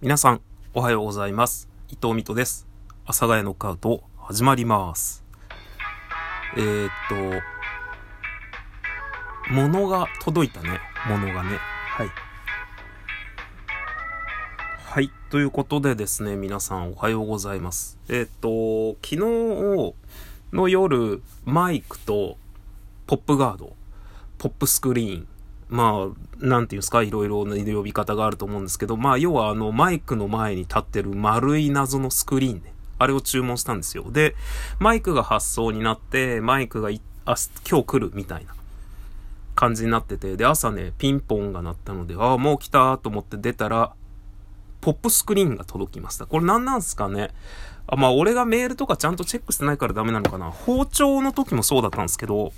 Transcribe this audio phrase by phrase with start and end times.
[0.00, 0.40] 皆さん、
[0.74, 1.68] おはようございます。
[1.88, 2.66] 伊藤美斗です。
[3.04, 5.24] 阿佐ヶ谷ノックアウト、始まります。
[6.56, 7.14] えー、っと、
[9.50, 10.80] 物が届いたね。
[11.08, 11.58] 物がね。
[11.86, 12.08] はい。
[14.84, 15.10] はい。
[15.30, 17.98] ということでですね、皆さんおはようございます。
[18.08, 19.94] えー、っと、昨日
[20.52, 22.36] の夜、マイクと
[23.06, 23.74] ポップガード、
[24.38, 25.28] ポップスクリーン、
[25.68, 32.72] まあ、なんていうんですか、いろいろな呼び方があると思うんですけど、まあ、要はあの、マイクの前に立ってる丸い謎のスクリーンね。
[32.98, 34.06] あれを注文したんですよ。
[34.10, 34.36] で、
[34.78, 37.36] マイクが発送になって、マイクがいあ
[37.68, 38.54] 今日来るみたいな
[39.54, 43.94] 感じになってて、で、朝ね、ピンポンが鳴ったので、ああ、もう来たと思って出たら、
[44.80, 46.26] ポップスクリーンが届きました。
[46.26, 47.30] これ何なんすかね
[47.86, 50.50] あまあ、俺がメールとかちゃんとチェックしてないからダメなのかな。
[50.50, 52.52] 包丁の時もそうだったんですけど、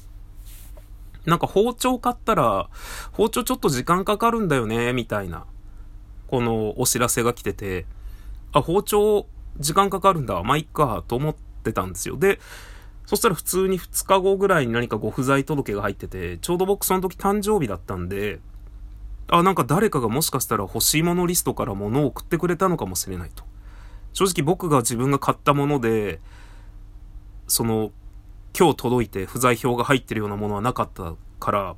[1.26, 2.70] なんか包丁買ったら、
[3.12, 5.44] 包丁ちょっと時間かかるんだよね、みたいな、
[6.28, 7.86] このお知らせが来てて、
[8.52, 9.26] あ、包丁
[9.58, 12.16] 時間かかるんだ、まあ、いっか、と思ってたんですよ。
[12.16, 12.40] で、
[13.06, 18.40] そしたら普通に2日後ぐらいに何かご不在届が入ってて、ちょうど僕その時誕生日だったんで、
[19.28, 23.44] あ、なんか誰かがもしかしたら欲しいものリストから物を送ってくれたのかもしれないと。
[24.12, 26.20] 正直僕が自分が買ったもので、
[27.48, 27.90] その、
[28.58, 31.76] 今日届いて不在票が入ってるようなものはなかったから、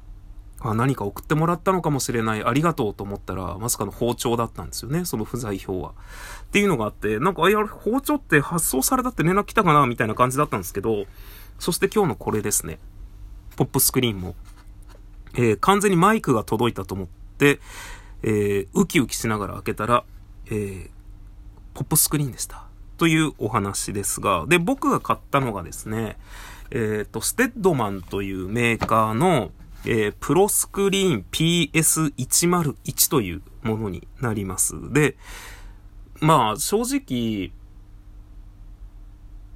[0.61, 5.91] あ何か送ってもらったのかもしれない、ありがとうと思ったら、まさかの包丁だったんですよね、その不在票は。
[6.43, 11.07] っていうのがあって、なんか、あ、いや、包丁って発送されたって連絡来たかなみたいな感じだったんですけど、
[11.59, 12.79] そして今日のこれですね。
[13.57, 14.37] ポップスクリーンも。
[15.35, 17.61] えー、完全にマイクが届いたと思って、
[18.23, 20.05] えー、ウキウキしながら開けたら、
[20.47, 20.91] えー、
[21.75, 22.69] ポップスクリーンでした。
[22.99, 26.19] というお話ですが、で、僕が買ったのがですね、
[26.71, 29.51] えっ、ー、と、ステッドマンというメーカーの、
[29.85, 34.75] えー、プロスクリーン PS101 というものになります。
[34.93, 35.17] で、
[36.21, 37.53] まあ、正直、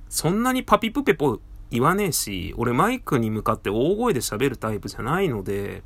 [0.08, 5.82] そんなにパピプペポ言わねえし、俺マイクに向かって大声で喋るタイプじゃないので、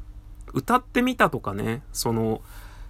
[0.52, 2.42] 歌ってみたとかね、その、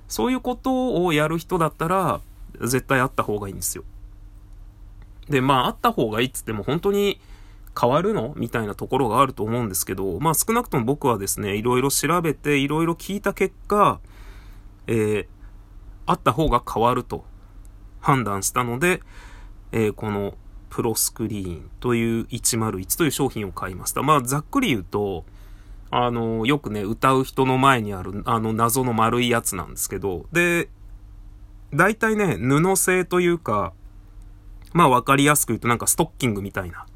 [0.08, 2.20] そういうことをやる人だったら、
[2.60, 3.84] 絶対あった方がいいんですよ。
[5.28, 7.20] で、まあ、あった方がいいっつっても本当に
[7.78, 8.32] 変わるの？
[8.36, 14.00] みたいなところがあると思うんですけど、まあ少なくとも僕はですね、いろいろ調べて、いろいろ聞いた結果、
[14.86, 15.26] えー、
[16.06, 17.24] あった方が変わると
[18.00, 19.02] 判断したので、
[19.72, 20.34] えー、この
[20.70, 24.02] プロスクリーンという101という商品を買いました。
[24.02, 25.24] まあざっくり言うと、
[25.90, 30.68] あの、よくね、歌う人の前にある、あの、謎の丸いやつなんですけど、で、
[31.72, 33.72] 大体ね、布製というか、
[34.72, 36.86] まあわかりやすく言うとなんかストッキングみたいな、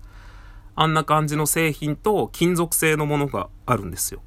[0.75, 4.21] あんな感じの製品と金属製のものがあるんですよ。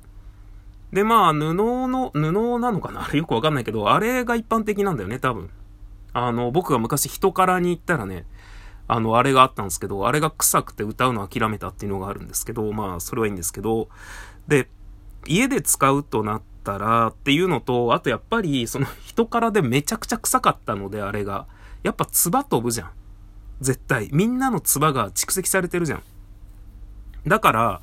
[0.91, 3.05] で、まあ布の、布なのかな？
[3.05, 5.49] あ れよくわかんないけど、あれが一般的なんだよね、多分。
[6.13, 8.25] あの、僕が昔人からに行ったらね、
[8.87, 13.87] あの、あれがあったんですけど、あれが臭くて歌うの諦めたっていうのがあるんですけど、まあ、それはいいんですけど、
[14.47, 14.69] で、
[15.25, 21.47] 家で使うとなったらっていうのと、あとやっぱり、その人からでめちゃくちゃ臭かったので、あれが。
[21.81, 22.91] やっぱ唾飛ぶじゃん。
[23.61, 24.09] 絶対。
[24.11, 26.03] みんなの唾が蓄積されてるじゃん。
[27.27, 27.81] だから、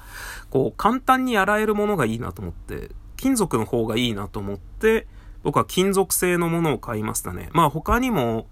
[0.50, 5.06] こう、簡単に洗えるものがいいなと思って、金属の方がいいなと思って、
[5.42, 7.48] 僕は金属製のものを買いましたね。
[7.52, 8.46] まあ他にも、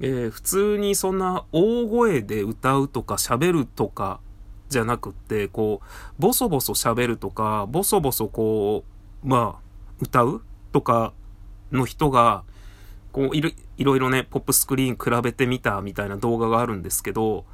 [0.00, 4.20] えー、普通にそんな大声で歌うとか喋るとか
[4.68, 8.84] じゃなくって、こう、ボソボソ喋るとか、ボソボソこ
[9.24, 9.62] う、まあ、
[10.00, 10.42] 歌う
[10.72, 11.12] とか
[11.72, 12.44] の人が、
[13.12, 13.50] こういろ、
[13.96, 17.44] いろね、ポップスクリーン比べてみたみたいな動画があるんですけど、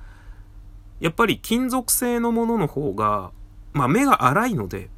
[1.00, 3.32] やっぱり金属製のものの方が、
[3.72, 4.90] まあ目が荒いので、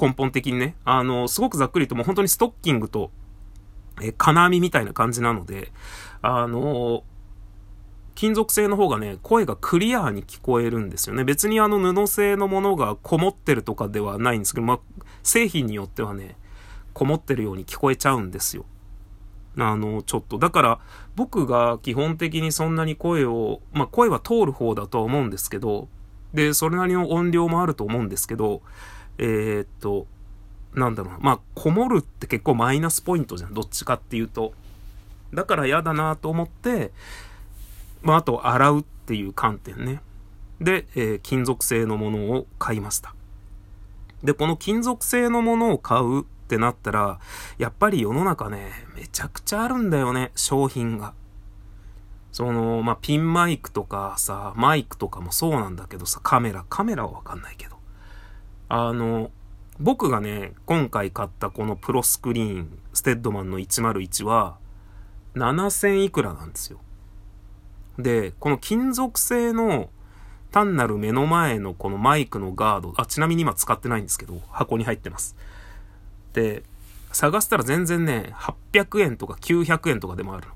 [0.00, 3.10] 根本的にね、あの、すごくざっくりともう本当にストッキングと、
[4.02, 5.72] え、金網みたいな感じなので、
[6.22, 7.04] あの、
[8.14, 11.24] 金属製の方がね、声がクリアに聞こえるんですよね。
[11.24, 14.80] 別にあの布製のものがこもってるとかではないんですけど、まあ、
[15.22, 16.36] 製品によってはね、
[16.92, 18.66] こもってるように聞こえちゃうんですよ。
[19.58, 20.38] あの、ちょっと。
[20.38, 20.80] だから、
[21.16, 25.88] 僕が基本的にそんなに声を、まあ、声は通る方だとは思うんですけど、
[26.34, 28.62] で、それなりの音量もあると思うんですけど、
[29.18, 30.06] えー、っと、
[30.74, 31.18] なんだろうな。
[31.20, 33.54] まあ、こもるって結構マイナスポイントじゃん。
[33.54, 34.52] どっちかっていうと。
[35.34, 36.92] だから嫌だなと思って、
[38.02, 40.00] まあ、あと、洗うっていう観点ね。
[40.60, 43.14] で、えー、金属製のものを買いました。
[44.22, 47.20] で、この金属製のものを買うってなったら、
[47.58, 51.14] やっぱり世の中ね、めちゃくちゃあるんだよね、商品が。
[52.32, 57.76] その、まあ、ピンマイクとかさ、マイクとかもそうなんだけどさ、カメラ、カメラはわかんないけど。
[58.68, 59.30] あの、
[59.78, 64.58] 僕がね、今回買ったこのプロスクリーン、ステッドマンの101は、
[65.36, 66.80] 7000いくらなんですよ。
[67.96, 69.88] で、この金属製の
[70.50, 75.36] 単なる目の前のこのマイクのガード、あ、ちなみに今使ってないんですけど、箱に入ってます。
[76.32, 76.62] で、
[77.12, 80.48] 探したら全然ね、800円とか900円とかでもある。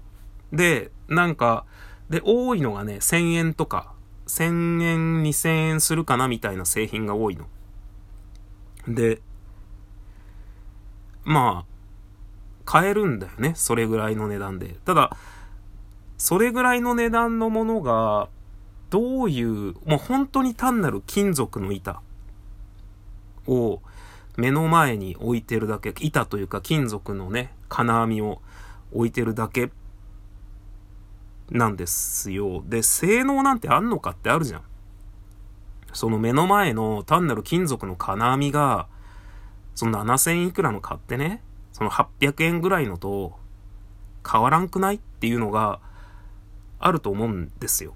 [0.53, 1.65] で、なんか、
[2.11, 3.93] で、多いのがね、1000円とか、
[4.26, 7.47] 1000円、2000円するかなみたいな製品が多いの。
[8.87, 9.21] で、
[11.25, 11.75] まあ、
[12.65, 13.53] 買えるんだよね。
[13.56, 14.76] それぐらいの値段で。
[14.85, 15.17] ただ、
[16.19, 18.29] それぐらいの値段のものが、
[18.91, 22.00] どういう、もう本当に単なる金属の板
[23.47, 23.81] を
[24.37, 28.41] 目の前に置いてるだけ、板というか金属のね、金網を
[28.93, 29.71] 置いてるだけ
[31.51, 32.63] なんですよ。
[32.67, 34.63] で、性能なんてあんのかってあるじゃん。
[35.93, 38.89] その目の前の単なる金属の金網が、
[39.75, 41.43] その7000いくらの買ってね、
[41.73, 43.39] その800円ぐらいのと
[44.29, 45.81] 変わらんくないっていうのが
[46.79, 47.95] あると思うんですよ。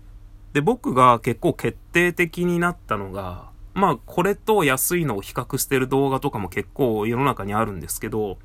[0.52, 8.38] で、僕が結構決定的になったのが、まあ、これと安いのを比較してる動画とかも結構世の中にあるんですけど、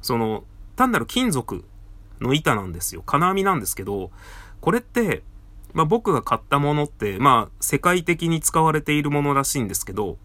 [0.00, 0.44] その、
[0.76, 1.64] 単なる金属
[2.20, 3.02] の板なんですよ。
[3.04, 4.10] 金網なんですけど、
[4.60, 5.22] これって、
[5.72, 10.16] まあ僕が買ったものって、まあ世界的に使われているものらしいんですけど、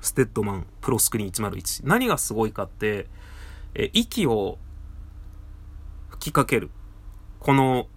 [0.00, 1.86] ステッドマンプロスクリーン101。
[1.86, 3.08] 何がすごいかって、
[3.74, 4.58] え、息を
[6.08, 6.70] 吹きかける。
[7.40, 7.88] この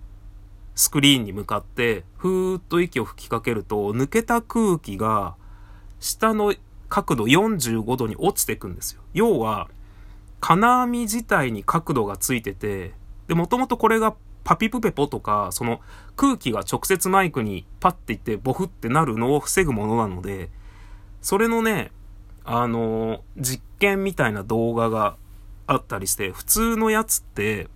[0.79, 5.35] スクリーンに向かって、ふーっと息を吹きかけると、抜けた空気が
[5.99, 6.55] 下の
[6.87, 9.01] 角度45度に落ちていくんですよ。
[9.13, 9.67] 要は、
[10.39, 12.93] 金網自体に角度がついてて、
[13.27, 14.15] で、もともとこれが
[14.45, 15.81] パピプペポとか、その
[16.15, 20.49] 空気が直接マイクにパッていってボフってなるのを防ぐものなので、
[21.21, 21.91] それのね、
[22.45, 25.17] あの、実験みたいな動画が
[25.67, 27.67] あったりして、普通のやつって、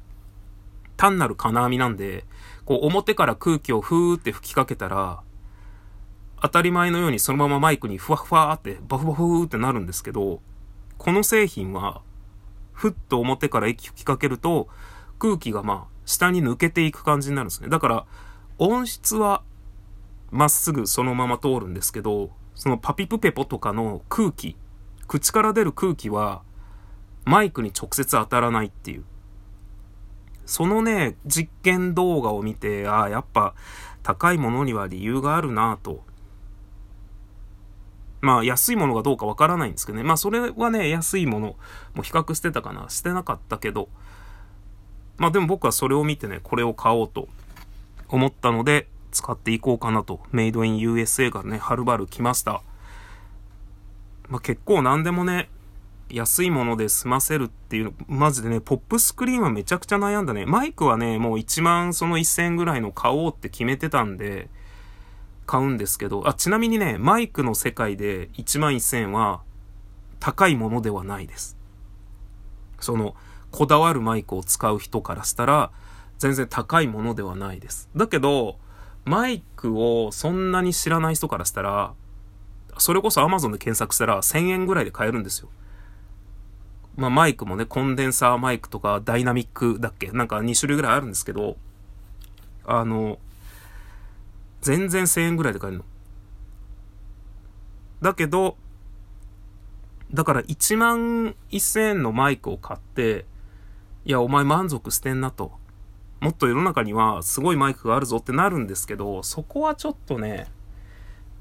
[0.95, 2.23] 単なる金網なんで、
[2.65, 5.21] こう表から空気をふーって吹きかけたら、
[6.41, 10.41] 当たり前のようにそのままマイクにふわふわってバフバフーってなるんですけど、
[10.97, 12.01] この製品は、
[12.71, 14.67] ふっと表から息吹きかけると、
[15.19, 17.69] 空気がまあ、下に抜けていく感じになるんですね。
[17.69, 18.05] だから、
[18.57, 19.43] 音質は、
[20.31, 24.57] まっすぐそのまま通るんですけど、そのパピプペポとかの空気、
[25.07, 26.41] 口から出る空気は、
[27.25, 29.05] マイクに直接当たらないっていう。
[30.45, 33.53] そのね、実験動画を見て、ああ、やっぱ
[34.03, 36.03] 高いものには理由があるなと。
[38.21, 40.03] まあ安いものがどうかわからないんですけどね。
[40.03, 41.55] まあそれはね、安いもの
[41.93, 42.89] も比較してたかな。
[42.89, 43.89] してなかったけど。
[45.17, 47.27] まあでも僕はそれを見てね、これを買おうと
[48.07, 50.21] 思ったので、使っていこうかなと。
[50.31, 52.61] メイドイン USA がね、はるばる来ました。
[54.29, 55.49] まあ結構何でもね、
[56.13, 60.45] 安いもので済ませるっていう、マジでね、ポップスクリーンはめちゃくちゃ悩んだね。
[60.45, 64.47] マイクはね、もう1万その1000円ぐらいの買おうって決めてたんで、
[65.45, 69.41] 買うんですけど、あ、ちなみにね、マイクの世界で1万1000円は
[70.19, 71.57] 高いものではないです。
[72.79, 73.15] その、
[73.51, 75.71] こだわるマイクを使う人からしたら、
[76.19, 77.89] 全然高いものではないです。
[77.95, 78.57] だけど、
[79.05, 81.93] マイクをそんなに知らない人からしたら、
[82.77, 85.49] それこそ Amazon で検索したら1000円ぐらいで買えるんですよ。
[86.95, 90.11] まあマイクもね、コンデンサーマイクとかダイナミックだっけ？
[90.11, 91.57] なんか2種類ぐらいあるんですけど、
[92.65, 93.17] あの、
[94.61, 95.85] 全然1000円ぐらいで買えるの。
[98.01, 98.57] だけど、
[100.13, 103.25] だから1万1000円のマイクを買って、
[104.05, 105.51] いや、お前満足してんなと。
[106.19, 110.47] もっと世の中にはすごいマイクがあるぞってなるんですけど、そこはちょっとね、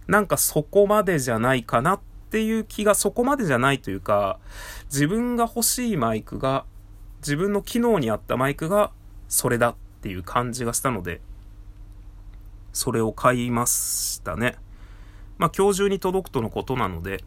[0.07, 2.01] なんかそこまでじゃないかなっ
[2.33, 4.39] ていう気がそこまでじゃないというか、
[4.87, 6.65] 自分が欲しいマイクが、
[7.19, 8.91] 自分の機能に合ったマイクが
[9.29, 11.21] それだっていう感じがしたので、
[12.73, 14.57] それを買いましたね。
[15.37, 17.23] まあ今日中に届くとのことなので、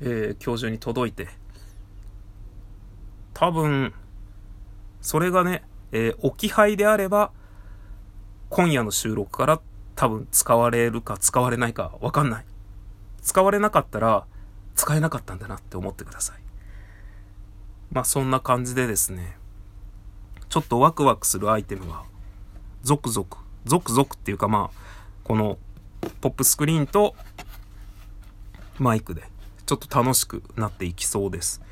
[0.00, 1.28] えー、今日中に届いて、
[3.32, 3.92] 多分、
[5.00, 7.32] それがね、えー、置き配であれば、
[8.50, 9.60] 今夜の収録から
[9.96, 12.44] 多分使われるか使われないかわかんない。
[13.20, 14.26] 使われなかったら
[14.74, 16.38] 使えなかったんだなって思ってください。
[17.92, 19.36] まあそんな感じでですね、
[20.48, 22.02] ちょっとワクワクするアイテムが
[22.82, 23.26] 続々、
[23.64, 24.78] 続々っていうかまあ、
[25.22, 25.58] この
[26.20, 27.14] ポップスクリーンと
[28.78, 29.22] マイクで
[29.66, 31.62] ちょっと楽しくなっていきそうです。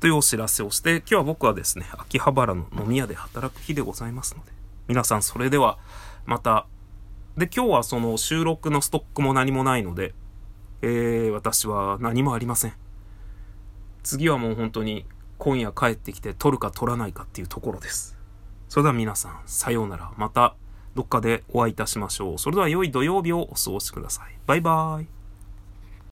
[0.00, 4.52] というお知らせをして、今日は僕はですね、秋葉原の飲み屋で働く日でございますので、
[4.86, 5.78] 皆さんそれでは
[6.26, 6.66] また
[7.36, 10.14] で、今日はその収録のストックも何もないので、
[10.82, 12.74] えー、私は何もありません。
[14.02, 15.06] 次はもう本当に
[15.38, 18.16] 今夜帰ってきて取るか取らないかっていうところです。
[18.68, 20.12] それでは皆さん、さようなら。
[20.16, 20.56] また、
[20.94, 22.38] どっかでお会いいたしましょう。
[22.38, 24.38] それでは良い土曜日をお過ごしください。
[24.46, 25.13] バイバイ。